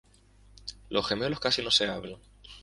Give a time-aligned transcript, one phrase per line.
[0.89, 2.17] Los gemelos casi no se hablan.